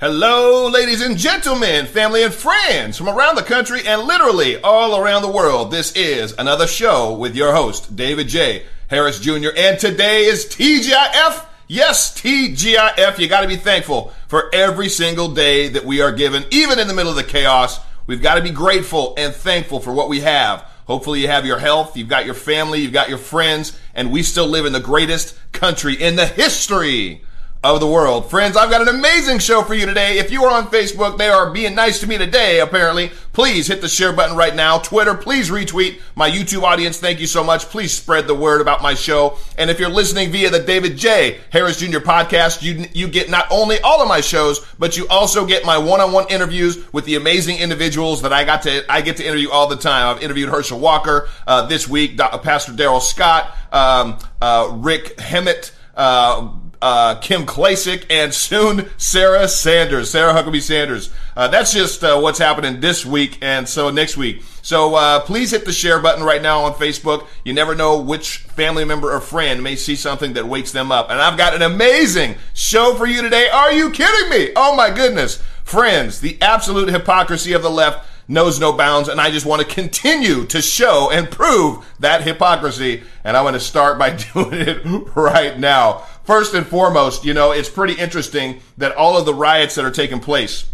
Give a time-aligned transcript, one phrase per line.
[0.00, 5.22] Hello, ladies and gentlemen, family and friends from around the country and literally all around
[5.22, 5.72] the world.
[5.72, 8.62] This is another show with your host, David J.
[8.86, 9.48] Harris Jr.
[9.56, 11.44] And today is TGIF.
[11.66, 13.18] Yes, TGIF.
[13.18, 16.86] You got to be thankful for every single day that we are given, even in
[16.86, 17.80] the middle of the chaos.
[18.06, 20.60] We've got to be grateful and thankful for what we have.
[20.86, 24.22] Hopefully you have your health, you've got your family, you've got your friends, and we
[24.22, 27.22] still live in the greatest country in the history
[27.64, 28.30] of the world.
[28.30, 30.18] Friends, I've got an amazing show for you today.
[30.18, 33.10] If you are on Facebook, they are being nice to me today, apparently.
[33.32, 34.78] Please hit the share button right now.
[34.78, 36.00] Twitter, please retweet.
[36.14, 37.64] My YouTube audience, thank you so much.
[37.64, 39.38] Please spread the word about my show.
[39.56, 41.40] And if you're listening via the David J.
[41.50, 41.98] Harris Jr.
[41.98, 45.78] podcast, you, you get not only all of my shows, but you also get my
[45.78, 49.66] one-on-one interviews with the amazing individuals that I got to, I get to interview all
[49.66, 50.16] the time.
[50.16, 56.50] I've interviewed Herschel Walker, uh, this week, Pastor Darrell Scott, um, uh, Rick Hemmett, uh,
[56.80, 61.10] uh, Kim Klacik, and soon Sarah Sanders, Sarah Huckabee Sanders.
[61.36, 64.42] Uh, that's just uh, what's happening this week and so next week.
[64.62, 67.26] So uh, please hit the share button right now on Facebook.
[67.44, 71.10] You never know which family member or friend may see something that wakes them up.
[71.10, 73.48] And I've got an amazing show for you today.
[73.48, 74.52] Are you kidding me?
[74.56, 75.42] Oh my goodness.
[75.64, 79.74] Friends, the absolute hypocrisy of the left knows no bounds, and I just want to
[79.74, 83.02] continue to show and prove that hypocrisy.
[83.24, 84.82] And I want to start by doing it
[85.14, 86.06] right now.
[86.28, 89.90] First and foremost, you know, it's pretty interesting that all of the riots that are
[89.90, 90.66] taking place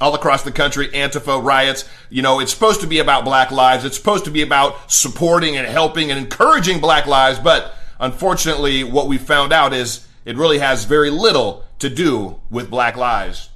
[0.00, 1.88] all across the country, Antifa riots.
[2.10, 3.84] You know, it's supposed to be about black lives.
[3.84, 7.38] It's supposed to be about supporting and helping and encouraging black lives.
[7.38, 12.68] But unfortunately, what we found out is it really has very little to do with
[12.68, 13.50] black lives.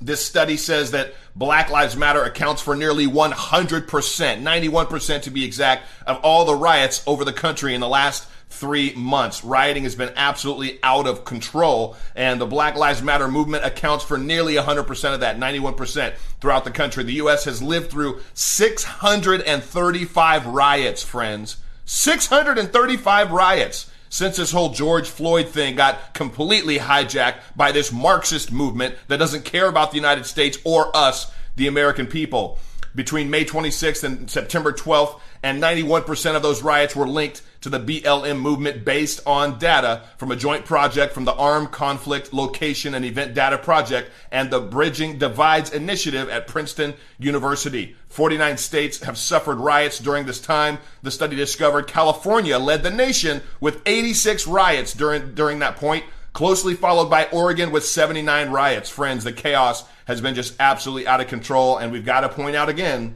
[0.00, 5.86] This study says that Black Lives Matter accounts for nearly 100%, 91% to be exact,
[6.06, 9.44] of all the riots over the country in the last three months.
[9.44, 14.18] Rioting has been absolutely out of control, and the Black Lives Matter movement accounts for
[14.18, 17.04] nearly 100% of that, 91% throughout the country.
[17.04, 17.44] The U.S.
[17.44, 21.56] has lived through 635 riots, friends.
[21.84, 28.94] 635 riots since this whole George Floyd thing got completely hijacked by this Marxist movement
[29.08, 32.58] that doesn't care about the United States or us, the American people.
[32.94, 37.80] Between May 26th and September 12th, and 91% of those riots were linked to the
[37.80, 43.04] BLM movement based on data from a joint project from the Armed Conflict Location and
[43.04, 47.96] Event Data Project and the Bridging Divides Initiative at Princeton University.
[48.08, 50.78] 49 states have suffered riots during this time.
[51.02, 56.74] The study discovered California led the nation with 86 riots during, during that point, closely
[56.74, 58.88] followed by Oregon with 79 riots.
[58.88, 62.54] Friends, the chaos has been just absolutely out of control, and we've got to point
[62.54, 63.14] out again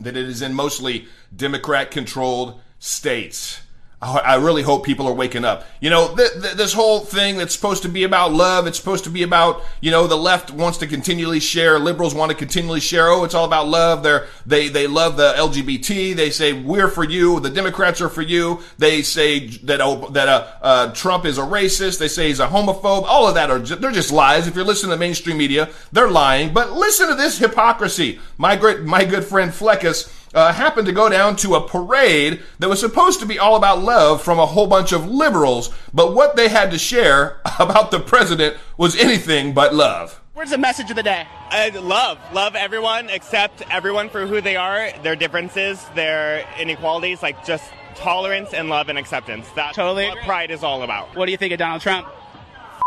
[0.00, 3.60] that it is in mostly Democrat controlled states.
[4.02, 5.64] I really hope people are waking up.
[5.80, 9.04] You know, th- th- this whole thing that's supposed to be about love, it's supposed
[9.04, 12.80] to be about, you know, the left wants to continually share, liberals want to continually
[12.80, 14.02] share, oh, it's all about love.
[14.02, 16.16] They're, they, they love the LGBT.
[16.16, 17.38] They say, we're for you.
[17.38, 18.60] The Democrats are for you.
[18.76, 22.00] They say that, oh, that, uh, uh, Trump is a racist.
[22.00, 23.04] They say he's a homophobe.
[23.04, 24.48] All of that are, just, they're just lies.
[24.48, 26.52] If you're listening to mainstream media, they're lying.
[26.52, 28.18] But listen to this hypocrisy.
[28.36, 32.68] My great, my good friend Flaccus, uh, happened to go down to a parade that
[32.68, 36.36] was supposed to be all about love from a whole bunch of liberals, but what
[36.36, 40.20] they had to share about the president was anything but love.
[40.34, 41.26] Where's the message of the day?
[41.50, 42.18] Uh, love.
[42.32, 48.54] Love everyone, accept everyone for who they are, their differences, their inequalities, like just tolerance
[48.54, 49.46] and love and acceptance.
[49.54, 51.14] That's totally what pride is all about.
[51.14, 52.08] What do you think of Donald Trump?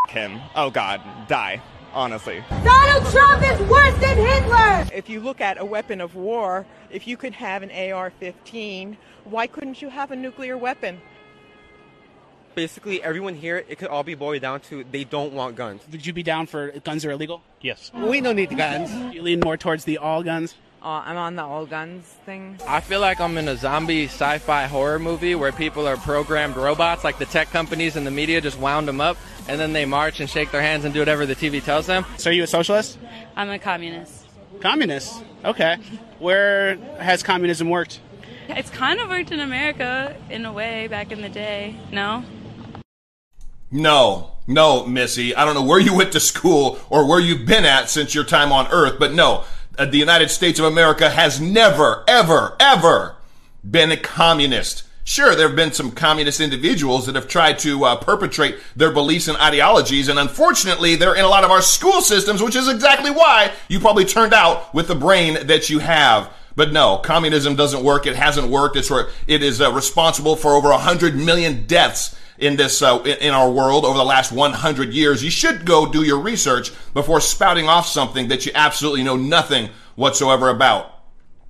[0.07, 0.39] F- him.
[0.55, 1.01] Oh, God.
[1.27, 1.61] Die
[1.95, 2.43] honestly.
[2.63, 4.85] Donald Trump is worse than Hitler!
[4.93, 8.97] If you look at a weapon of war, if you could have an AR 15,
[9.23, 11.01] why couldn't you have a nuclear weapon?
[12.53, 15.81] Basically, everyone here, it could all be boiled down to they don't want guns.
[15.91, 17.41] Would you be down for guns are illegal?
[17.61, 17.91] Yes.
[17.93, 19.13] We don't need guns.
[19.13, 20.55] You lean more towards the all guns?
[20.85, 22.59] Uh, I'm on the all guns thing.
[22.67, 26.55] I feel like I'm in a zombie sci fi horror movie where people are programmed
[26.55, 29.17] robots, like the tech companies and the media just wound them up,
[29.47, 32.05] and then they march and shake their hands and do whatever the TV tells them.
[32.17, 32.99] So, are you a socialist?
[33.35, 34.27] I'm a communist.
[34.61, 35.23] Communist?
[35.43, 35.77] Okay.
[36.19, 37.99] Where has communism worked?
[38.47, 42.23] It's kind of worked in America in a way back in the day, no?
[43.71, 45.35] No, no, Missy.
[45.35, 48.23] I don't know where you went to school or where you've been at since your
[48.23, 49.45] time on Earth, but no,
[49.77, 53.15] the United States of America has never, ever, ever
[53.69, 54.83] been a communist.
[55.03, 59.27] Sure, there have been some communist individuals that have tried to uh, perpetrate their beliefs
[59.27, 63.11] and ideologies, and unfortunately, they're in a lot of our school systems, which is exactly
[63.11, 66.33] why you probably turned out with the brain that you have.
[66.55, 68.07] But no, communism doesn't work.
[68.07, 68.77] It hasn't worked.
[68.77, 68.91] It's
[69.27, 73.85] it is uh, responsible for over 100 million deaths in this uh, in our world
[73.85, 78.27] over the last 100 years, you should go do your research before spouting off something
[78.27, 80.91] that you absolutely know nothing whatsoever about.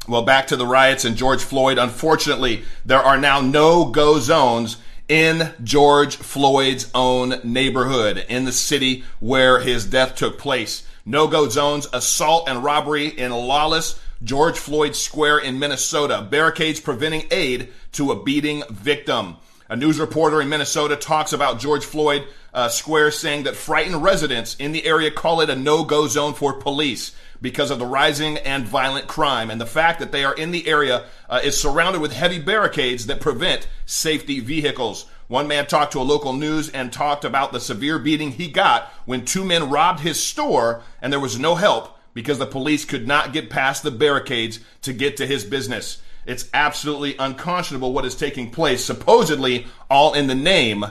[0.08, 1.80] Well, back to the riots and George Floyd.
[1.80, 4.78] Unfortunately, there are now no go zones
[5.08, 10.88] in George Floyd's own neighborhood in the city where his death took place.
[11.06, 16.26] No go zones, assault and robbery in lawless George Floyd Square in Minnesota.
[16.30, 19.38] Barricades preventing aid to a beating victim.
[19.68, 24.56] A news reporter in Minnesota talks about George Floyd uh, Square saying that frightened residents
[24.58, 28.68] in the area call it a no-go zone for police because of the rising and
[28.68, 29.50] violent crime.
[29.50, 33.08] And the fact that they are in the area uh, is surrounded with heavy barricades
[33.08, 35.08] that prevent safety vehicles.
[35.30, 38.84] One man talked to a local news and talked about the severe beating he got
[39.06, 43.08] when two men robbed his store and there was no help because the police could
[43.08, 46.04] not get past the barricades to get to his business.
[46.26, 50.86] It's absolutely unconscionable what is taking place, supposedly all in the name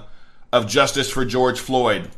[0.52, 2.10] of justice for George Floyd.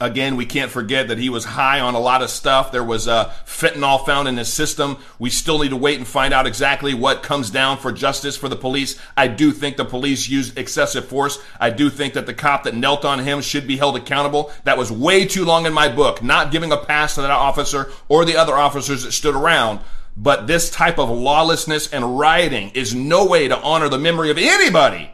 [0.00, 2.72] Again, we can't forget that he was high on a lot of stuff.
[2.72, 4.96] There was uh, fentanyl found in his system.
[5.18, 8.48] We still need to wait and find out exactly what comes down for justice for
[8.48, 8.98] the police.
[9.16, 11.38] I do think the police used excessive force.
[11.60, 14.50] I do think that the cop that knelt on him should be held accountable.
[14.64, 17.92] That was way too long in my book, not giving a pass to that officer
[18.08, 19.80] or the other officers that stood around.
[20.16, 24.38] But this type of lawlessness and rioting is no way to honor the memory of
[24.38, 25.12] anybody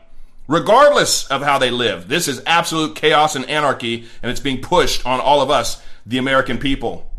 [0.49, 2.09] regardless of how they live.
[2.09, 6.19] This is absolute chaos and anarchy, and it's being pushed on all of us, the
[6.19, 7.11] American people.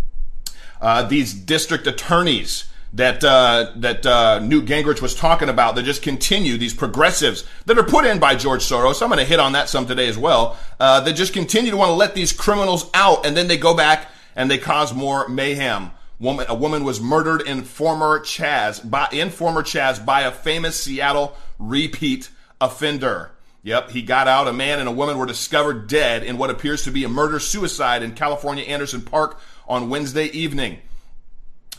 [0.81, 6.01] Uh, these district attorneys that uh, that uh, Newt Gingrich was talking about that just
[6.01, 9.01] continue these progressives that are put in by George Soros.
[9.03, 10.57] I'm going to hit on that some today as well.
[10.79, 13.75] Uh, that just continue to want to let these criminals out, and then they go
[13.75, 15.91] back and they cause more mayhem.
[16.19, 20.81] Woman, a woman was murdered in former Chaz by in former Chaz by a famous
[20.81, 22.29] Seattle repeat
[22.59, 23.31] offender.
[23.63, 24.47] Yep, he got out.
[24.47, 27.39] A man and a woman were discovered dead in what appears to be a murder
[27.39, 30.79] suicide in California Anderson Park on Wednesday evening.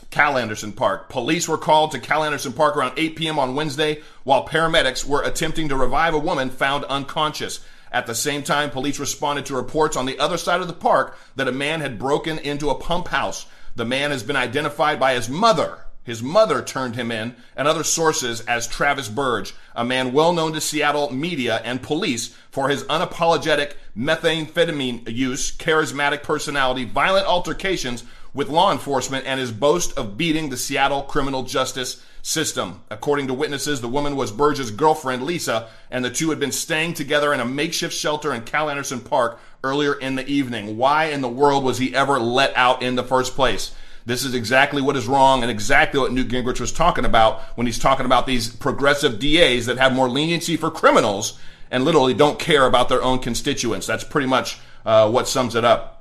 [0.09, 1.09] Cal Anderson Park.
[1.09, 3.39] Police were called to Cal Anderson Park around 8 p.m.
[3.39, 7.61] on Wednesday while paramedics were attempting to revive a woman found unconscious.
[7.91, 11.17] At the same time, police responded to reports on the other side of the park
[11.35, 13.45] that a man had broken into a pump house.
[13.75, 17.83] The man has been identified by his mother, his mother turned him in, and other
[17.83, 22.83] sources as Travis Berge, a man well known to Seattle media and police for his
[22.85, 28.03] unapologetic methamphetamine use, charismatic personality, violent altercations
[28.33, 32.81] with law enforcement, and his boast of beating the Seattle criminal justice system.
[32.89, 36.93] According to witnesses, the woman was Berge's girlfriend, Lisa, and the two had been staying
[36.93, 40.77] together in a makeshift shelter in Cal Anderson Park earlier in the evening.
[40.77, 43.73] Why in the world was he ever let out in the first place?
[44.05, 47.67] This is exactly what is wrong and exactly what Newt Gingrich was talking about when
[47.67, 51.39] he's talking about these progressive DAs that have more leniency for criminals
[51.69, 53.85] and literally don't care about their own constituents.
[53.85, 56.00] That's pretty much uh, what sums it up.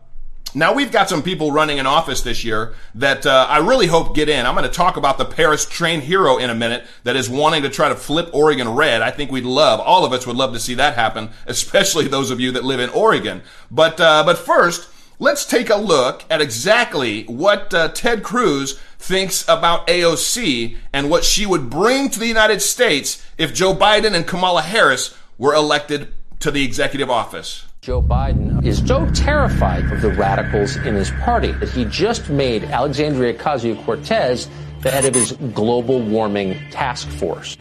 [0.55, 4.17] Now we've got some people running in office this year that uh, I really hope
[4.17, 4.47] get in.
[4.47, 7.63] I'm going to talk about the Paris train hero in a minute that is wanting
[7.63, 9.01] to try to flip Oregon red.
[9.01, 12.31] I think we'd love, all of us would love to see that happen, especially those
[12.31, 13.43] of you that live in Oregon.
[13.71, 14.89] But uh, but first,
[15.21, 21.25] let's take a look at exactly what uh, Ted Cruz thinks about AOC and what
[21.25, 26.13] she would bring to the United States if Joe Biden and Kamala Harris were elected
[26.41, 27.67] to the executive office.
[27.81, 32.63] Joe Biden is so terrified of the radicals in his party that he just made
[32.65, 34.51] Alexandria Ocasio Cortez
[34.83, 37.57] the head of his global warming task force.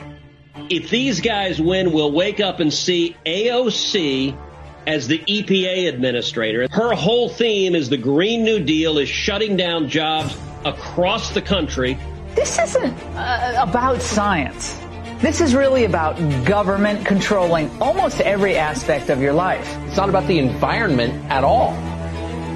[0.70, 4.38] If these guys win, we'll wake up and see AOC
[4.86, 6.68] as the EPA administrator.
[6.70, 11.98] Her whole theme is the Green New Deal is shutting down jobs across the country.
[12.36, 14.78] This isn't uh, about science.
[15.22, 19.78] This is really about government controlling almost every aspect of your life.
[19.88, 21.74] It's not about the environment at all.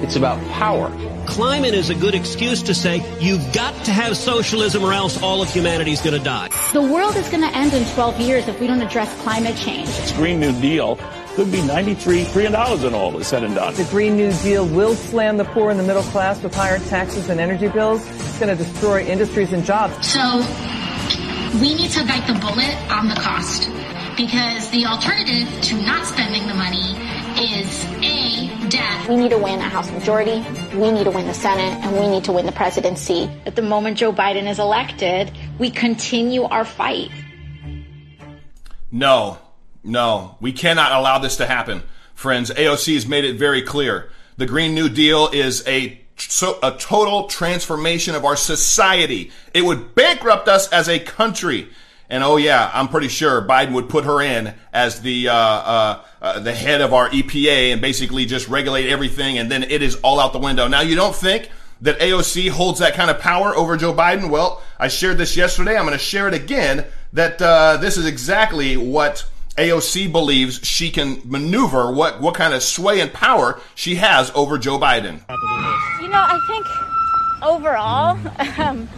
[0.02, 0.90] It's about power.
[1.26, 5.42] Climate is a good excuse to say you've got to have socialism or else all
[5.42, 6.48] of humanity is going to die.
[6.72, 9.88] The world is going to end in 12 years if we don't address climate change.
[9.88, 10.96] This Green New Deal
[11.34, 12.54] could be $93 trillion
[12.86, 13.74] in all is said and done.
[13.74, 17.28] The Green New Deal will slam the poor and the middle class with higher taxes
[17.28, 18.00] and energy bills.
[18.08, 20.06] It's going to destroy industries and jobs.
[20.06, 20.20] So
[21.60, 23.70] we need to bite the bullet on the cost
[24.16, 26.94] because the alternative to not spending the money
[27.40, 29.08] is A, death.
[29.08, 30.44] We need to win a House majority,
[30.76, 33.30] we need to win the Senate, and we need to win the presidency.
[33.46, 37.10] At the moment Joe Biden is elected, we continue our fight.
[38.90, 39.38] No,
[39.84, 41.82] no, we cannot allow this to happen.
[42.14, 44.10] Friends, AOC has made it very clear.
[44.38, 49.30] The Green New Deal is a so a total transformation of our society.
[49.52, 51.68] It would bankrupt us as a country.
[52.08, 56.04] And oh yeah, I'm pretty sure Biden would put her in as the uh, uh,
[56.20, 59.96] uh, the head of our EPA and basically just regulate everything, and then it is
[59.96, 60.68] all out the window.
[60.68, 64.30] Now you don't think that AOC holds that kind of power over Joe Biden?
[64.30, 65.76] Well, I shared this yesterday.
[65.76, 66.86] I'm going to share it again.
[67.12, 71.92] That uh, this is exactly what AOC believes she can maneuver.
[71.92, 75.20] What what kind of sway and power she has over Joe Biden?
[76.14, 76.66] Know, I think
[77.42, 78.16] overall,
[78.64, 78.88] um,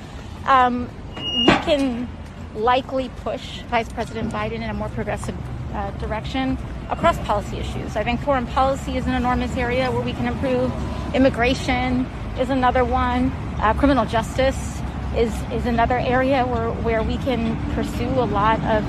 [0.44, 2.06] um, we can
[2.54, 5.34] likely push Vice President Biden in a more progressive
[5.72, 6.58] uh, direction
[6.90, 7.96] across policy issues.
[7.96, 10.70] I think foreign policy is an enormous area where we can improve.
[11.14, 12.04] Immigration
[12.38, 13.32] is another one.
[13.60, 14.78] Uh, criminal justice
[15.16, 18.84] is, is another area where, where we can pursue a lot of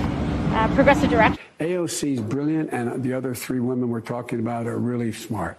[0.54, 1.42] uh, progressive direction.
[1.62, 5.58] AOC is brilliant, and the other three women we're talking about are really smart.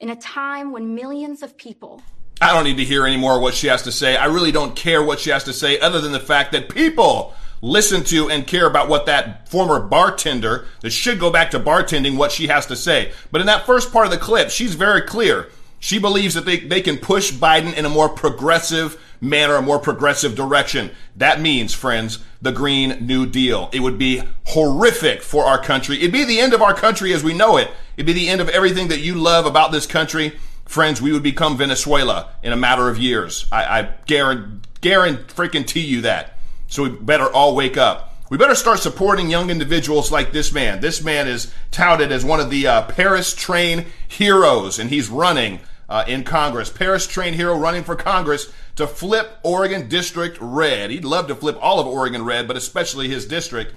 [0.00, 2.02] In a time when millions of people
[2.40, 4.16] I don't need to hear any more what she has to say.
[4.16, 7.32] I really don't care what she has to say other than the fact that people
[7.62, 12.18] listen to and care about what that former bartender that should go back to bartending
[12.18, 13.12] what she has to say.
[13.30, 15.48] But in that first part of the clip, she's very clear.
[15.78, 19.78] She believes that they, they can push Biden in a more progressive manner, a more
[19.78, 20.90] progressive direction.
[21.16, 23.70] That means, friends, the Green New Deal.
[23.72, 25.96] It would be horrific for our country.
[25.96, 27.70] It'd be the end of our country as we know it.
[27.96, 30.38] It'd be the end of everything that you love about this country.
[30.66, 33.46] Friends, we would become Venezuela in a matter of years.
[33.50, 36.38] I, I guarantee, guarantee you that.
[36.68, 38.10] So we better all wake up.
[38.30, 40.80] We better start supporting young individuals like this man.
[40.80, 45.60] This man is touted as one of the uh, Paris train heroes, and he's running
[45.88, 46.70] uh, in Congress.
[46.70, 50.90] Paris train hero running for Congress to flip Oregon District red.
[50.90, 53.74] He'd love to flip all of Oregon red, but especially his district.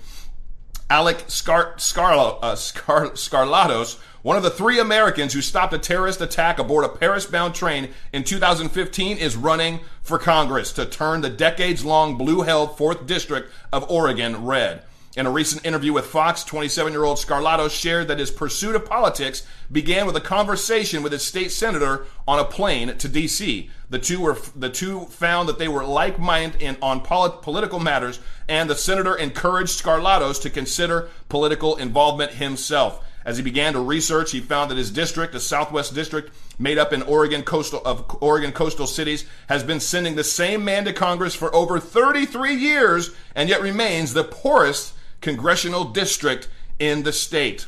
[0.89, 6.19] Alek Scar- Scarlo- uh, Scar- Skarlatos one of the three Americans who stopped a terrorist
[6.19, 11.29] attack aboard a Paris bound train in 2015 is running for Congress to turn the
[11.29, 14.81] decades long blue held 4th District of Oregon red.
[15.15, 18.85] In a recent interview with Fox, 27 year old Scarlato shared that his pursuit of
[18.85, 23.69] politics began with a conversation with his state senator on a plane to D.C.
[23.89, 28.19] The two were the two found that they were like minded on polit- political matters,
[28.47, 33.03] and the senator encouraged Skarlatos to consider political involvement himself.
[33.25, 36.93] As he began to research, he found that his district, the Southwest District, made up
[36.93, 41.33] in Oregon coastal of Oregon coastal cities, has been sending the same man to Congress
[41.33, 46.47] for over 33 years, and yet remains the poorest congressional district
[46.79, 47.67] in the state.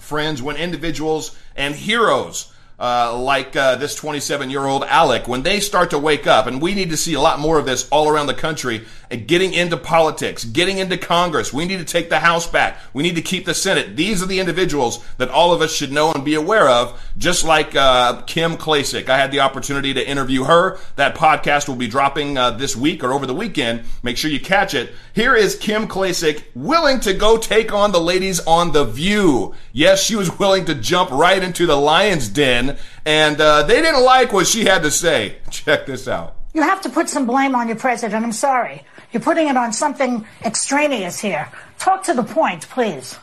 [0.00, 5.60] Friends, when individuals and heroes uh, like uh, this 27 year old Alek, when they
[5.60, 8.08] start to wake up, and we need to see a lot more of this all
[8.08, 11.52] around the country, uh, getting into politics, getting into Congress.
[11.52, 12.78] We need to take the House back.
[12.92, 13.96] We need to keep the Senate.
[13.96, 17.44] These are the individuals that all of us should know and be aware of, just
[17.44, 19.08] like uh, Kim Klacik.
[19.08, 20.78] I had the opportunity to interview her.
[20.96, 23.82] That podcast will be dropping uh, this week or over the weekend.
[24.02, 24.92] Make sure you catch it.
[25.12, 29.54] Here is Kim Klacik willing to go take on the ladies on The View.
[29.72, 34.04] Yes, she was willing to jump right into the lion's den and uh, they didn't
[34.04, 35.38] like what she had to say.
[35.50, 36.37] Check this out.
[36.54, 38.24] You have to put some blame on your president.
[38.24, 38.82] I'm sorry.
[39.12, 41.48] You're putting it on something extraneous here.
[41.78, 43.18] Talk to the point, please.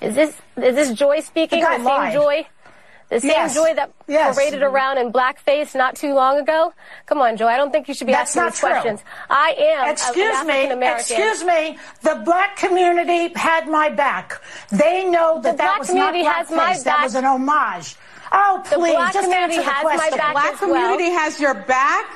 [0.00, 1.60] Is this is this Joy speaking?
[1.60, 2.12] The, the same lied.
[2.12, 2.46] Joy?
[3.08, 3.54] The same yes.
[3.54, 4.34] Joy that yes.
[4.36, 6.72] paraded around in blackface not too long ago?
[7.06, 7.46] Come on, Joy.
[7.46, 8.68] I don't think you should be That's asking not these true.
[8.68, 9.00] questions.
[9.30, 9.90] I am.
[9.90, 10.86] Excuse me.
[10.88, 11.78] Excuse me.
[12.02, 14.40] The black community had my back.
[14.70, 16.56] They know that the that was community not has blackface.
[16.56, 17.94] my That was an homage.
[18.32, 20.18] Oh, The please, black just community answer the has my question.
[20.18, 21.18] back black as community well.
[21.20, 22.06] has your back?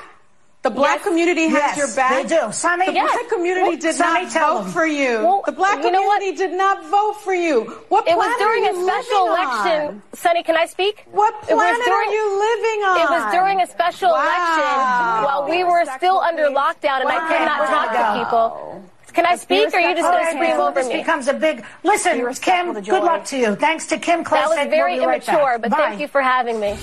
[0.61, 1.07] The black Yes.
[1.07, 2.21] community has Yes, your back?
[2.21, 2.51] they do.
[2.51, 3.11] Sonny, the yes.
[3.11, 4.71] black community did Sonny, not vote them.
[4.71, 5.17] for you.
[5.25, 6.19] Well, the black you know what?
[6.21, 7.63] community did not vote for you.
[7.89, 9.81] What It was during are a special election.
[9.87, 10.01] on?
[10.13, 11.03] Sonny, can I speak?
[11.11, 12.97] What It was planet during- are you living on?
[13.01, 14.21] It was during a special Wow.
[14.21, 18.83] election while we were still under lockdown and I could not talk we're gonna people.
[19.13, 20.97] Can I speak or are you just going to scream before over this me?
[20.97, 21.65] becomes a big.
[21.83, 22.73] Listen, Be Kim.
[22.73, 23.55] Good luck to you.
[23.55, 24.29] Thanks to Kim Klacik.
[24.29, 25.77] That was very we'll be right immature, but Bye.
[25.77, 26.77] thank you for having me.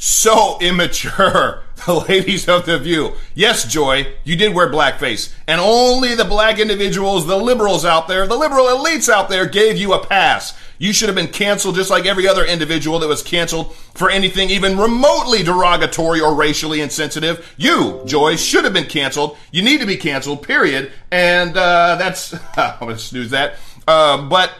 [0.00, 1.62] So immature.
[1.86, 3.14] The ladies of the view.
[3.34, 5.32] Yes, Joy, you did wear blackface.
[5.46, 9.78] And only the black individuals, the liberals out there, the liberal elites out there gave
[9.78, 10.54] you a pass.
[10.76, 14.50] You should have been canceled just like every other individual that was canceled for anything
[14.50, 17.54] even remotely derogatory or racially insensitive.
[17.56, 19.38] You, Joy, should have been canceled.
[19.50, 20.92] You need to be canceled, period.
[21.10, 23.54] And uh, that's, I'm going to snooze that.
[23.88, 24.52] Uh, but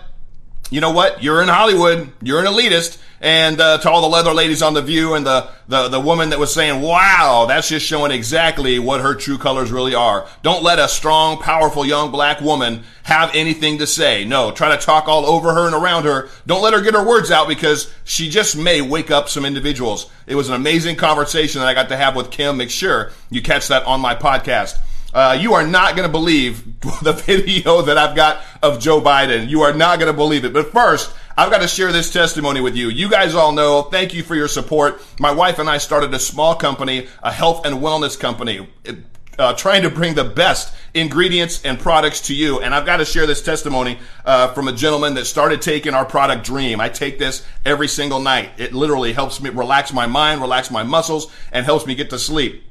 [0.71, 1.23] you know what?
[1.23, 2.11] You're in Hollywood.
[2.23, 2.99] You're an elitist.
[3.23, 6.31] And uh, to all the leather ladies on the View and the, the the woman
[6.31, 10.63] that was saying, "Wow, that's just showing exactly what her true colors really are." Don't
[10.63, 14.25] let a strong, powerful young black woman have anything to say.
[14.25, 16.31] No, try to talk all over her and around her.
[16.47, 20.11] Don't let her get her words out because she just may wake up some individuals.
[20.27, 23.13] It was an amazing conversation that I got to have with Kim McShure.
[23.29, 24.79] You catch that on my podcast.
[25.13, 29.49] Uh, you are not going to believe the video that I've got of Joe Biden.
[29.49, 30.53] You are not going to believe it.
[30.53, 32.89] But first, I've got to share this testimony with you.
[32.89, 35.03] You guys all know, thank you for your support.
[35.19, 38.69] My wife and I started a small company, a health and wellness company.
[39.39, 42.61] Uh, trying to bring the best ingredients and products to you.
[42.61, 46.05] And I've got to share this testimony uh, from a gentleman that started taking our
[46.05, 46.79] product Dream.
[46.79, 48.51] I take this every single night.
[48.59, 52.19] It literally helps me relax my mind, relax my muscles, and helps me get to
[52.19, 52.65] sleep.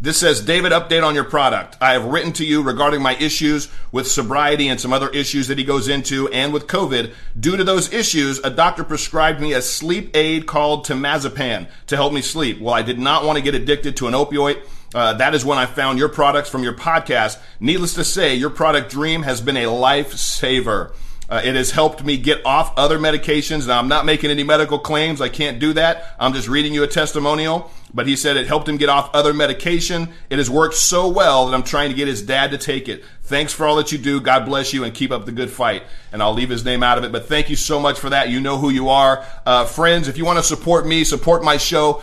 [0.00, 1.76] This says, David, update on your product.
[1.80, 5.58] I have written to you regarding my issues with sobriety and some other issues that
[5.58, 7.14] he goes into and with COVID.
[7.38, 12.12] Due to those issues, a doctor prescribed me a sleep aid called temazepam to help
[12.12, 12.60] me sleep.
[12.60, 14.60] Well, I did not want to get addicted to an opioid.
[14.94, 17.38] Uh, that is when I found your products from your podcast.
[17.58, 20.92] Needless to say, your product Dream has been a lifesaver.
[21.28, 23.66] Uh, it has helped me get off other medications.
[23.66, 25.20] Now, I'm not making any medical claims.
[25.20, 26.14] I can't do that.
[26.20, 27.70] I'm just reading you a testimonial.
[27.92, 30.10] But he said it helped him get off other medication.
[30.30, 33.02] It has worked so well that I'm trying to get his dad to take it.
[33.26, 34.20] Thanks for all that you do.
[34.20, 35.82] God bless you and keep up the good fight.
[36.12, 37.10] And I'll leave his name out of it.
[37.10, 38.30] But thank you so much for that.
[38.30, 39.26] You know who you are.
[39.44, 42.02] Uh, friends, if you want to support me, support my show,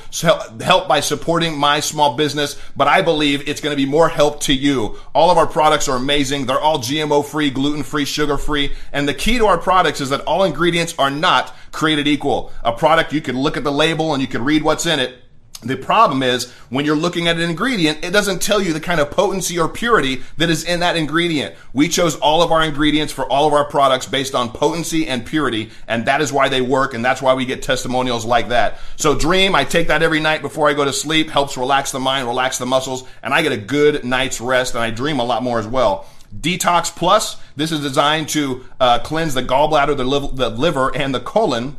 [0.60, 2.60] help by supporting my small business.
[2.76, 4.98] But I believe it's going to be more help to you.
[5.16, 6.46] All of our products are amazing.
[6.46, 8.74] They're all GMO free, gluten free, sugar free.
[8.92, 12.52] And the key to our products is that all ingredients are not created equal.
[12.66, 15.23] A product, you can look at the label and you can read what's in it
[15.64, 19.00] the problem is when you're looking at an ingredient, it doesn't tell you the kind
[19.00, 21.56] of potency or purity that is in that ingredient.
[21.74, 25.26] We chose all of our ingredients for all of our products based on potency and
[25.26, 28.80] purity, and that is why they work, and that's why we get testimonials like that.
[28.98, 32.00] So Dream, I take that every night before I go to sleep, helps relax the
[32.00, 35.24] mind, relax the muscles, and I get a good night's rest, and I dream a
[35.24, 36.06] lot more as well.
[36.36, 41.14] Detox Plus, this is designed to uh, cleanse the gallbladder, the, liv- the liver, and
[41.14, 41.76] the colon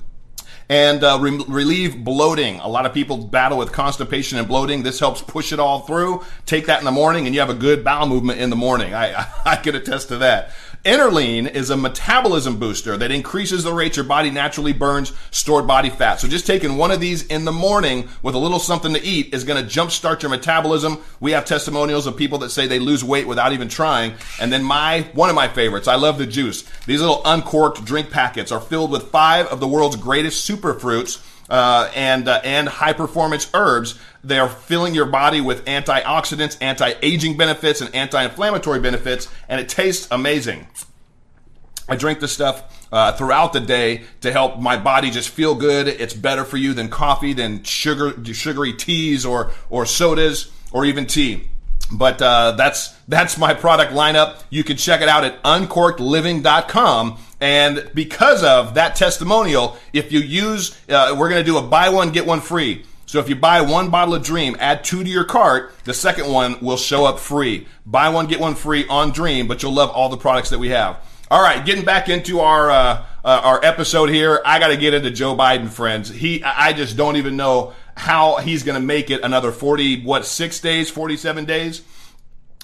[0.68, 2.60] and uh, re- relieve bloating.
[2.60, 4.82] A lot of people battle with constipation and bloating.
[4.82, 6.24] This helps push it all through.
[6.46, 8.94] Take that in the morning, and you have a good bowel movement in the morning.
[8.94, 10.50] I, I, I can attest to that.
[10.84, 15.88] Interlean is a metabolism booster that increases the rate your body naturally burns stored body
[15.88, 16.20] fat.
[16.20, 19.32] So just taking one of these in the morning with a little something to eat
[19.32, 21.02] is going to jumpstart your metabolism.
[21.20, 24.12] We have testimonials of people that say they lose weight without even trying.
[24.38, 26.64] And then my, one of my favorites, I love the juice.
[26.84, 31.18] These little uncorked drink packets are filled with five of the world's greatest superfruits
[31.48, 33.98] uh, and uh, and high performance herbs.
[34.24, 39.60] They are filling your body with antioxidants, anti aging benefits, and anti inflammatory benefits, and
[39.60, 40.66] it tastes amazing.
[41.86, 45.86] I drink this stuff uh, throughout the day to help my body just feel good.
[45.86, 51.06] It's better for you than coffee, than sugar, sugary teas or or sodas or even
[51.06, 51.48] tea.
[51.92, 54.42] But uh, that's that's my product lineup.
[54.48, 57.18] You can check it out at uncorkedliving.com.
[57.40, 61.90] And because of that testimonial, if you use, uh, we're going to do a buy
[61.90, 62.84] one get one free.
[63.06, 66.30] So if you buy one bottle of Dream, add two to your cart, the second
[66.30, 67.66] one will show up free.
[67.84, 70.70] Buy one get one free on Dream, but you'll love all the products that we
[70.70, 70.98] have.
[71.30, 74.94] All right, getting back into our uh, uh, our episode here, I got to get
[74.94, 76.10] into Joe Biden, friends.
[76.10, 80.26] He, I just don't even know how he's going to make it another forty, what,
[80.26, 81.82] six days, forty seven days.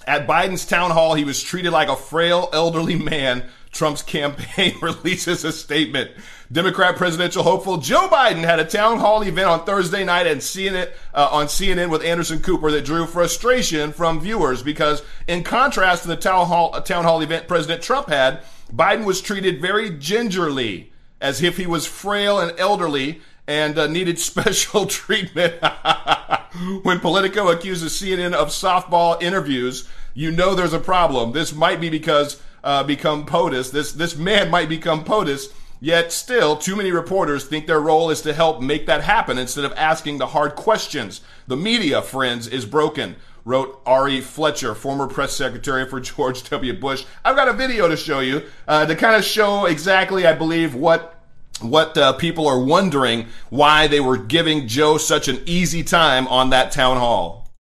[0.07, 3.45] At Biden's town hall, he was treated like a frail, elderly man.
[3.73, 6.11] Trump's campaign releases a statement.
[6.53, 10.91] Democrat presidential hopeful Joe Biden had a town hall event on Thursday night and CNN,
[11.15, 16.09] uh, on CNN with Anderson Cooper that drew frustration from viewers because, in contrast to
[16.09, 18.43] the town hall, uh, town hall event President Trump had,
[18.75, 24.19] Biden was treated very gingerly, as if he was frail and elderly and uh, needed
[24.19, 25.55] special treatment.
[26.83, 31.31] when Politico accuses CNN of softball interviews, you know there's a problem.
[31.31, 33.71] This might be because uh, become POTUS.
[33.71, 35.53] This this man might become POTUS.
[35.81, 39.65] Yet still, too many reporters think their role is to help make that happen instead
[39.65, 41.23] of asking the hard questions.
[41.47, 46.73] The media, friends, is broken wrote Ari Fleischer, former press secretary for George W.
[46.75, 47.05] Bush.
[47.25, 50.75] I've got a video to show you uh, to kind of show exactly, I believe,
[50.75, 51.17] what
[51.61, 56.51] what uh, people are wondering why they were giving Joe such an easy time on
[56.51, 57.51] that town hall.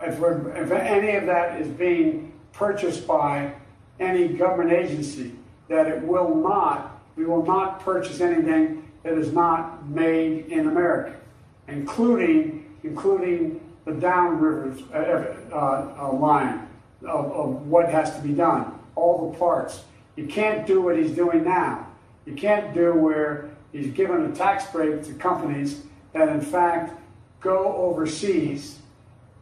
[0.00, 3.52] If, if any of that is being purchased by
[3.98, 5.32] any government agency,
[5.66, 11.16] that it will not, we will not purchase anything that is not made in America,
[11.66, 16.68] including including the downriver uh, uh, uh, line
[17.02, 19.82] of, of what has to be done, all the parts.
[20.14, 21.88] You can't do what he's doing now
[22.24, 27.00] You can't do where he's given a tax break to companies that, in fact,
[27.40, 28.78] go overseas,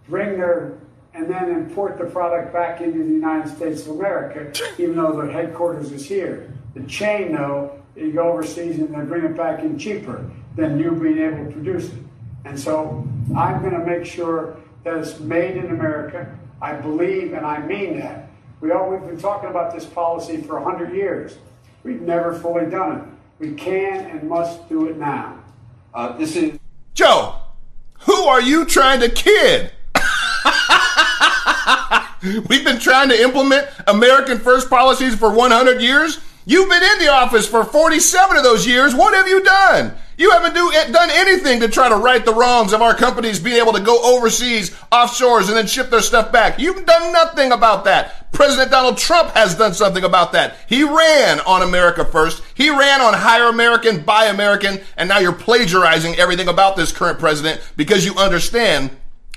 [0.08, 0.78] bring their
[1.12, 5.30] and then import the product back into the United States of America, even though their
[5.30, 6.52] headquarters is here.
[6.76, 10.90] The chain, though, you go overseas and they bring it back in cheaper than you
[10.90, 11.94] being able to produce it.
[12.44, 16.38] And so I'm going to make sure that it's made in America.
[16.60, 18.28] I believe and I mean that.
[18.60, 21.38] We all, we've been talking about this policy for 100 years.
[21.82, 23.04] We've never fully done it.
[23.38, 25.42] We can and must do it now.
[25.94, 26.58] Uh, this is
[26.92, 27.36] Joe.
[28.00, 29.72] Who are you trying to kid?
[32.48, 36.20] We've been trying to implement American first policies for 100 years.
[36.48, 38.94] You've been in the office for 47 of those years.
[38.94, 39.92] What have you done?
[40.16, 43.60] You haven't do, done anything to try to right the wrongs of our companies being
[43.60, 46.60] able to go overseas, offshores, and then ship their stuff back.
[46.60, 48.30] You've done nothing about that.
[48.30, 50.56] President Donald Trump has done something about that.
[50.68, 52.44] He ran on America first.
[52.54, 57.18] He ran on hire American, buy American, and now you're plagiarizing everything about this current
[57.18, 58.90] president because you understand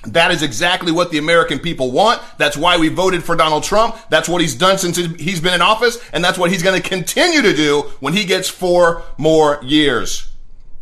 [0.06, 2.22] that is exactly what the American people want.
[2.38, 3.98] That's why we voted for Donald Trump.
[4.10, 5.98] That's what he's done since he's been in office.
[6.14, 10.32] And that's what he's going to continue to do when he gets four more years.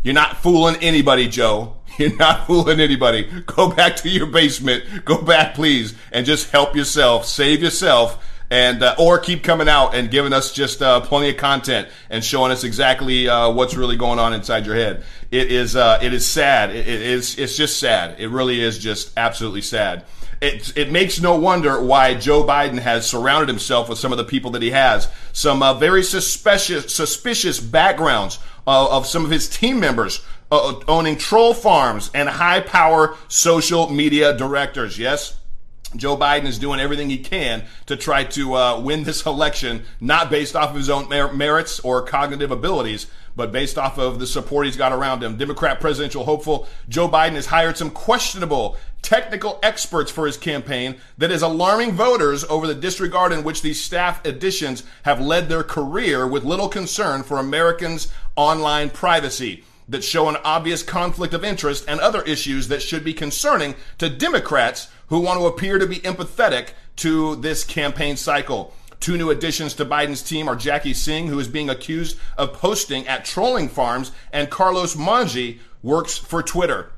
[0.04, 1.78] You're not fooling anybody, Joe.
[1.98, 3.24] You're not fooling anybody.
[3.48, 5.04] Go back to your basement.
[5.04, 7.26] Go back, please, and just help yourself.
[7.26, 11.38] Save yourself and uh, or keep coming out and giving us just uh, plenty of
[11.38, 15.04] content and showing us exactly uh, what's really going on inside your head.
[15.32, 16.70] It is uh, it is sad.
[16.70, 18.20] It, it is it's just sad.
[18.20, 20.06] It really is just absolutely sad.
[20.40, 24.24] It, it makes no wonder why Joe Biden has surrounded himself with some of the
[24.24, 25.08] people that he has.
[25.34, 31.54] Some uh, very suspicious suspicious backgrounds uh, of some of his team members owning troll
[31.54, 34.98] farms and high power social media directors.
[34.98, 35.37] Yes.
[35.96, 40.30] Joe Biden is doing everything he can to try to uh, win this election, not
[40.30, 44.28] based off of his own mer- merits or cognitive abilities, but based off of the
[44.28, 45.38] support he's got around him.
[45.38, 51.32] Democrat presidential hopeful Joe Biden has hired some questionable technical experts for his campaign that
[51.32, 56.28] is alarming voters over the disregard in which these staff additions have led their career
[56.28, 62.00] with little concern for Americans' online privacy that show an obvious conflict of interest and
[62.00, 66.70] other issues that should be concerning to Democrats who want to appear to be empathetic
[66.98, 68.74] to this campaign cycle.
[69.00, 73.08] Two new additions to Biden's team are Jackie Singh, who is being accused of posting
[73.08, 76.92] at trolling farms, and Carlos Monje works for Twitter.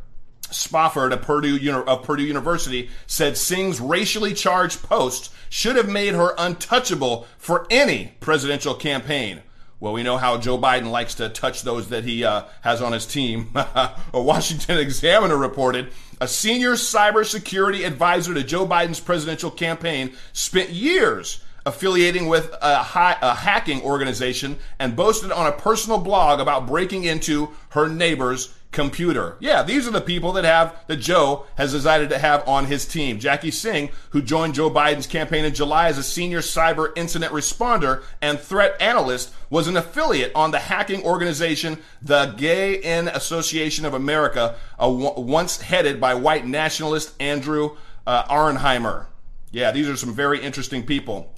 [0.51, 6.33] Spafford of Purdue, of Purdue University said Singh's racially charged posts should have made her
[6.37, 9.41] untouchable for any presidential campaign.
[9.81, 12.91] Well, we know how Joe Biden likes to touch those that he uh, has on
[12.91, 13.51] his team.
[13.55, 21.41] a Washington Examiner reported a senior cybersecurity advisor to Joe Biden's presidential campaign spent years
[21.65, 22.79] affiliating with a,
[23.21, 29.35] a, hacking organization and boasted on a personal blog about breaking into her neighbor's computer.
[29.39, 32.85] Yeah, these are the people that have that Joe has decided to have on his
[32.85, 33.19] team.
[33.19, 38.03] Jackie Singh, who joined Joe Biden's campaign in July as a senior cyber incident responder
[38.21, 43.93] and threat analyst, was an affiliate on the hacking organization the Gay In Association of
[43.93, 49.05] America, once headed by white nationalist Andrew uh.
[49.51, 51.33] Yeah, these are some very interesting people.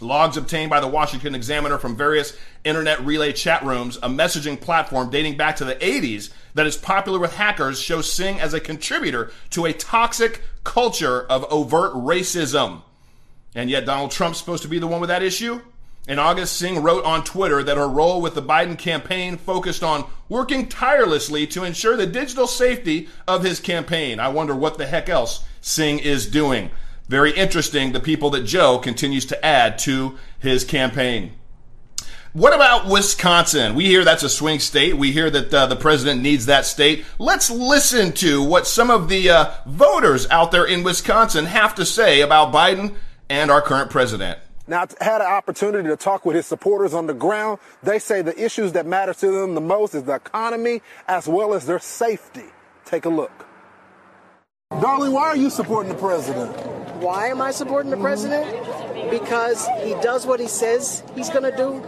[0.00, 5.10] Logs obtained by the Washington Examiner from various internet relay chat rooms, a messaging platform
[5.10, 9.30] dating back to the 80s that is popular with hackers, show Singh as a contributor
[9.50, 12.82] to a toxic culture of overt racism.
[13.54, 15.62] And yet Donald Trump's supposed to be the one with that issue?
[16.08, 20.04] In August, Singh wrote on Twitter that her role with the Biden campaign focused on
[20.28, 24.20] working tirelessly to ensure the digital safety of his campaign.
[24.20, 26.70] I wonder what the heck else Singh is doing.
[27.08, 31.32] Very interesting, the people that Joe continues to add to his campaign.
[32.32, 33.74] What about Wisconsin?
[33.74, 34.94] We hear that's a swing state.
[34.94, 37.04] We hear that uh, the president needs that state.
[37.18, 41.86] Let's listen to what some of the uh, voters out there in Wisconsin have to
[41.86, 42.94] say about Biden
[43.30, 44.38] and our current president.
[44.66, 47.58] Now, I had an opportunity to talk with his supporters on the ground.
[47.82, 51.54] They say the issues that matter to them the most is the economy as well
[51.54, 52.44] as their safety.
[52.84, 53.46] Take a look.
[54.80, 56.75] Darling, why are you supporting the president?
[57.00, 58.46] Why am I supporting the president?
[59.10, 61.82] Because he does what he says he's going to do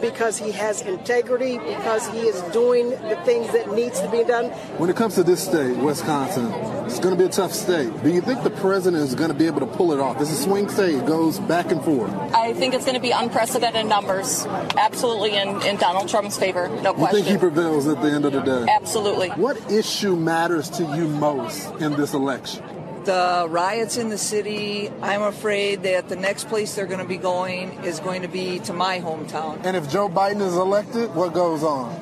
[0.00, 4.46] because he has integrity, because he is doing the things that needs to be done.
[4.78, 6.52] When it comes to this state, Wisconsin,
[6.84, 7.90] it's going to be a tough state.
[8.02, 10.18] Do you think the president is going to be able to pull it off?
[10.18, 10.96] This is a swing state.
[10.96, 12.10] It goes back and forth.
[12.34, 14.46] I think it's going to be unprecedented numbers.
[14.76, 16.68] Absolutely in, in Donald Trump's favor.
[16.68, 17.18] No question.
[17.18, 18.66] You think he prevails at the end of the day?
[18.70, 19.30] Absolutely.
[19.30, 22.75] What issue matters to you most in this election?
[23.06, 27.16] The riots in the city, I'm afraid that the next place they're going to be
[27.16, 29.64] going is going to be to my hometown.
[29.64, 31.94] And if Joe Biden is elected, what goes on?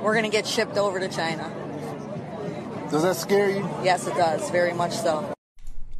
[0.00, 1.50] We're going to get shipped over to China.
[2.90, 3.68] Does that scare you?
[3.82, 5.32] Yes, it does, very much so.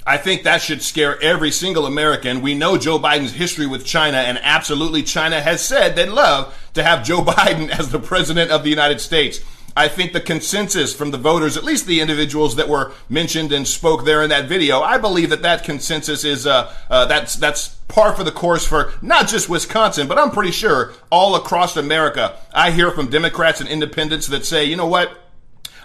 [0.07, 2.43] I think that should scare every single American.
[2.43, 6.83] We know Joe Biden's history with China, and absolutely China has said they'd love to
[6.83, 9.41] have Joe Biden as the president of the United States.
[9.77, 13.67] I think the consensus from the voters, at least the individuals that were mentioned and
[13.67, 17.69] spoke there in that video, I believe that that consensus is uh, uh, that's that's
[17.89, 22.37] par for the course for not just Wisconsin, but I'm pretty sure all across America.
[22.53, 25.19] I hear from Democrats and independents that say, you know what,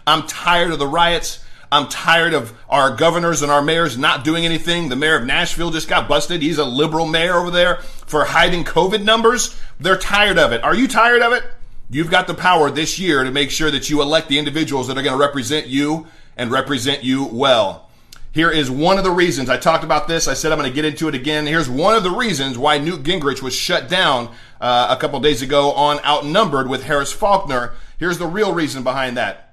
[0.06, 1.44] I'm tired of the riots.
[1.70, 4.88] I'm tired of our governors and our mayors not doing anything.
[4.88, 6.42] The mayor of Nashville just got busted.
[6.42, 9.60] He's a liberal mayor over there for hiding COVID numbers.
[9.78, 10.64] They're tired of it.
[10.64, 11.44] Are you tired of it?
[11.90, 14.98] You've got the power this year to make sure that you elect the individuals that
[14.98, 17.90] are going to represent you and represent you well.
[18.34, 20.28] Here is one of the reasons I talked about this.
[20.28, 21.48] I said I'm going to get into it again.
[21.48, 25.42] Here's one of the reasons why Newt Gingrich was shut down uh, a couple days
[25.42, 27.74] ago on Outnumbered with Harris Faulkner.
[27.98, 29.47] Here's the real reason behind that.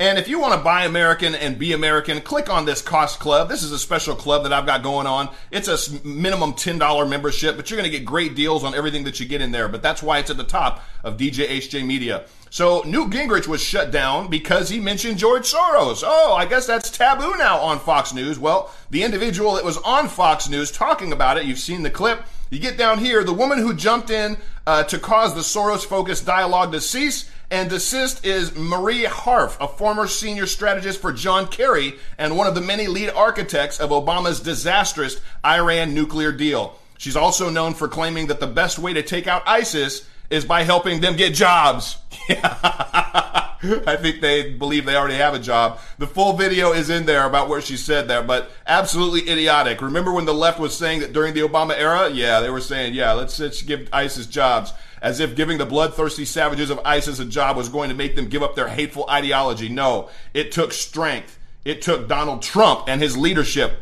[0.00, 3.48] And if you want to buy American and be American, click on this cost club.
[3.48, 5.28] This is a special club that I've got going on.
[5.52, 9.20] It's a minimum $10 membership, but you're going to get great deals on everything that
[9.20, 9.68] you get in there.
[9.68, 12.24] But that's why it's at the top of DJHJ Media.
[12.50, 16.02] So Newt Gingrich was shut down because he mentioned George Soros.
[16.04, 18.38] Oh, I guess that's taboo now on Fox News.
[18.38, 22.22] Well, the individual that was on Fox News talking about it, you've seen the clip.
[22.50, 26.26] You get down here, the woman who jumped in uh, to cause the Soros focused
[26.26, 31.94] dialogue to cease and desist is Marie Harf, a former senior strategist for John Kerry
[32.18, 36.76] and one of the many lead architects of Obama's disastrous Iran nuclear deal.
[36.98, 40.64] She's also known for claiming that the best way to take out ISIS is by
[40.64, 41.96] helping them get jobs.
[42.28, 45.78] I think they believe they already have a job.
[45.98, 49.80] The full video is in there about where she said that, but absolutely idiotic.
[49.80, 52.10] Remember when the left was saying that during the Obama era?
[52.10, 54.72] Yeah, they were saying, yeah, let's, let's give ISIS jobs
[55.04, 58.26] as if giving the bloodthirsty savages of ISIS a job was going to make them
[58.26, 59.68] give up their hateful ideology.
[59.68, 61.38] No, it took strength.
[61.62, 63.80] It took Donald Trump and his leadership.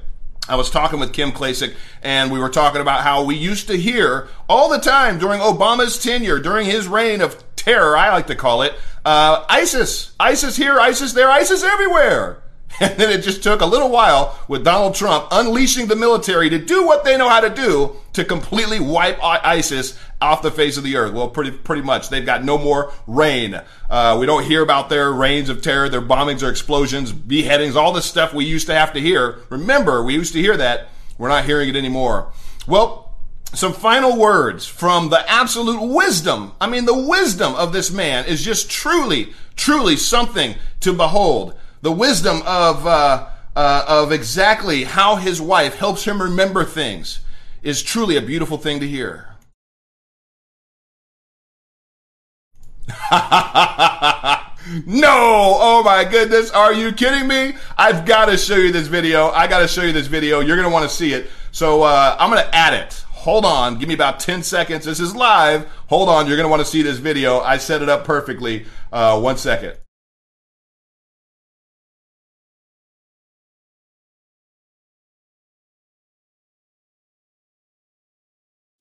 [0.49, 3.77] I was talking with Kim Klacik and we were talking about how we used to
[3.77, 8.35] hear all the time during Obama's tenure, during his reign of terror, I like to
[8.35, 12.43] call it, uh, ISIS, ISIS here, ISIS there, ISIS everywhere.
[12.81, 16.59] And then it just took a little while with Donald Trump unleashing the military to
[16.59, 20.85] do what they know how to do to completely wipe ISIS off the face of
[20.85, 21.13] the earth.
[21.13, 23.61] Well, pretty pretty much, they've got no more reign.
[23.89, 27.93] Uh, we don't hear about their reigns of terror, their bombings, their explosions, beheadings, all
[27.93, 29.41] the stuff we used to have to hear.
[29.49, 30.89] Remember, we used to hear that.
[31.19, 32.33] We're not hearing it anymore.
[32.67, 33.17] Well,
[33.55, 36.53] some final words from the absolute wisdom.
[36.61, 41.93] I mean, the wisdom of this man is just truly, truly something to behold the
[41.93, 47.21] wisdom of, uh, uh, of exactly how his wife helps him remember things
[47.63, 49.29] is truly a beautiful thing to hear.
[54.87, 55.11] no!
[55.61, 57.55] Oh my goodness, are you kidding me?
[57.77, 59.29] I've got to show you this video.
[59.31, 60.41] I got to show you this video.
[60.41, 61.31] You're going to want to see it.
[61.51, 63.05] So uh, I'm going to add it.
[63.11, 64.85] Hold on, give me about 10 seconds.
[64.85, 65.67] This is live.
[65.89, 67.41] Hold on, you're going to want to see this video.
[67.41, 68.67] I set it up perfectly.
[68.93, 69.77] Uh, one second.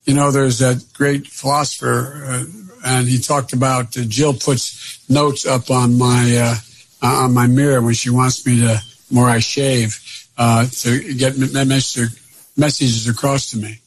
[0.04, 2.44] You know, there's that great philosopher, uh,
[2.84, 6.58] and he talked about uh, Jill puts notes up on my
[7.02, 10.00] uh, on my mirror when she wants me to, more I shave,
[10.36, 13.78] uh, to get messages across to me.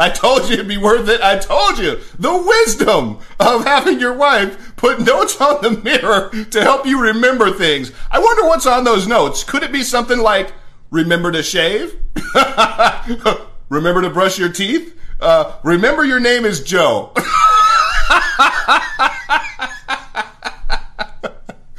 [0.00, 1.20] I told you it'd be worth it.
[1.20, 6.62] I told you the wisdom of having your wife put notes on the mirror to
[6.62, 7.92] help you remember things.
[8.10, 9.44] I wonder what's on those notes.
[9.44, 10.52] Could it be something like
[10.90, 11.96] Remember to shave.
[13.68, 14.96] remember to brush your teeth.
[15.20, 17.12] Uh, remember your name is Joe.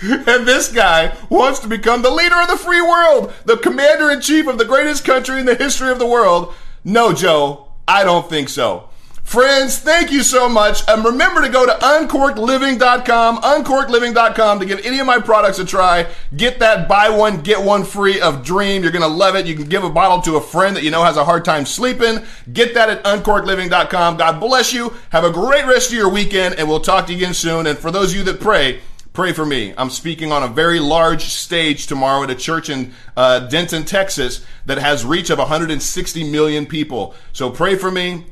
[0.02, 4.22] and this guy wants to become the leader of the free world, the commander in
[4.22, 6.54] chief of the greatest country in the history of the world.
[6.84, 8.90] No, Joe, I don't think so.
[9.32, 10.84] Friends, thank you so much.
[10.90, 16.08] And remember to go to uncorkedliving.com, uncorkedliving.com to give any of my products a try.
[16.36, 18.84] Get that buy one, get one free of Dream.
[18.84, 19.46] You're going to love it.
[19.46, 21.66] You can give a bottle to a friend that you know has a hard time
[21.66, 22.26] sleeping.
[22.52, 24.18] Get that at uncorkedliving.com.
[24.18, 24.94] God bless you.
[25.12, 27.68] Have a great rest of your weekend, and we'll talk to you again soon.
[27.68, 28.82] And for those of you that pray,
[29.14, 29.74] pray for me.
[29.78, 34.46] I'm speaking on a very large stage tomorrow at a church in uh, Denton, Texas
[34.66, 37.16] that has reach of 160 million people.
[37.32, 38.26] So pray for me.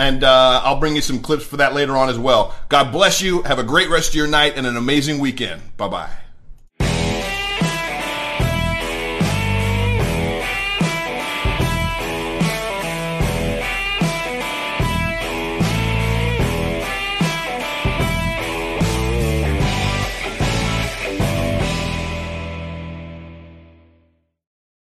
[0.00, 2.54] And uh, I'll bring you some clips for that later on as well.
[2.70, 3.42] God bless you.
[3.42, 5.76] Have a great rest of your night and an amazing weekend.
[5.76, 6.10] Bye bye.